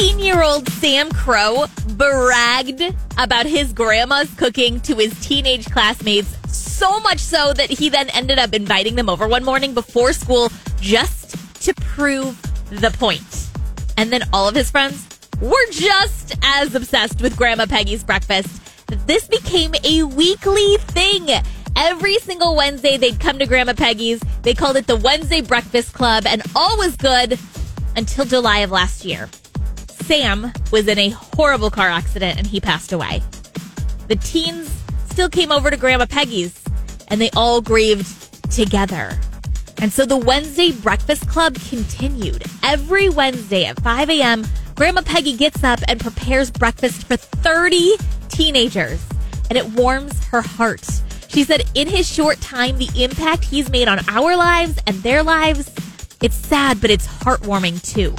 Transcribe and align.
18 0.00 0.18
year 0.18 0.42
old 0.42 0.66
Sam 0.68 1.10
Crow 1.10 1.66
bragged 1.88 2.82
about 3.18 3.44
his 3.44 3.74
grandma's 3.74 4.32
cooking 4.34 4.80
to 4.80 4.94
his 4.94 5.18
teenage 5.20 5.66
classmates, 5.66 6.34
so 6.50 6.98
much 7.00 7.18
so 7.18 7.52
that 7.52 7.68
he 7.68 7.90
then 7.90 8.08
ended 8.10 8.38
up 8.38 8.54
inviting 8.54 8.94
them 8.94 9.10
over 9.10 9.28
one 9.28 9.44
morning 9.44 9.74
before 9.74 10.14
school 10.14 10.50
just 10.80 11.36
to 11.64 11.74
prove 11.74 12.40
the 12.70 12.90
point. 12.92 13.48
And 13.98 14.10
then 14.10 14.22
all 14.32 14.48
of 14.48 14.54
his 14.54 14.70
friends 14.70 15.06
were 15.40 15.70
just 15.70 16.34
as 16.42 16.74
obsessed 16.74 17.20
with 17.20 17.36
Grandma 17.36 17.66
Peggy's 17.66 18.02
breakfast 18.02 18.60
this 19.06 19.28
became 19.28 19.72
a 19.84 20.02
weekly 20.02 20.76
thing. 20.78 21.28
Every 21.76 22.16
single 22.16 22.56
Wednesday, 22.56 22.96
they'd 22.96 23.20
come 23.20 23.38
to 23.38 23.46
Grandma 23.46 23.74
Peggy's. 23.74 24.20
They 24.42 24.54
called 24.54 24.76
it 24.76 24.86
the 24.88 24.96
Wednesday 24.96 25.42
Breakfast 25.42 25.92
Club, 25.92 26.24
and 26.26 26.42
all 26.56 26.76
was 26.76 26.96
good 26.96 27.38
until 27.96 28.24
July 28.24 28.58
of 28.60 28.70
last 28.72 29.04
year. 29.04 29.28
Sam 30.02 30.52
was 30.70 30.88
in 30.88 30.98
a 30.98 31.10
horrible 31.10 31.70
car 31.70 31.88
accident 31.88 32.38
and 32.38 32.46
he 32.46 32.60
passed 32.60 32.92
away. 32.92 33.22
The 34.08 34.16
teens 34.16 34.70
still 35.10 35.28
came 35.28 35.52
over 35.52 35.70
to 35.70 35.76
Grandma 35.76 36.06
Peggy's 36.06 36.62
and 37.08 37.20
they 37.20 37.30
all 37.36 37.60
grieved 37.60 38.06
together. 38.50 39.18
And 39.80 39.92
so 39.92 40.04
the 40.04 40.16
Wednesday 40.16 40.72
Breakfast 40.72 41.28
Club 41.28 41.56
continued. 41.68 42.44
Every 42.62 43.08
Wednesday 43.08 43.64
at 43.64 43.80
5 43.82 44.10
a.m., 44.10 44.46
Grandma 44.74 45.02
Peggy 45.02 45.36
gets 45.36 45.64
up 45.64 45.80
and 45.88 45.98
prepares 45.98 46.50
breakfast 46.50 47.06
for 47.06 47.16
30 47.16 47.96
teenagers, 48.28 49.04
and 49.48 49.56
it 49.56 49.66
warms 49.72 50.22
her 50.24 50.42
heart. 50.42 50.86
She 51.28 51.44
said, 51.44 51.64
in 51.74 51.88
his 51.88 52.10
short 52.10 52.40
time, 52.40 52.78
the 52.78 52.90
impact 53.02 53.44
he's 53.44 53.70
made 53.70 53.88
on 53.88 54.00
our 54.08 54.36
lives 54.36 54.78
and 54.86 54.96
their 55.02 55.22
lives, 55.22 55.70
it's 56.22 56.36
sad, 56.36 56.80
but 56.80 56.90
it's 56.90 57.06
heartwarming 57.06 57.82
too. 57.82 58.14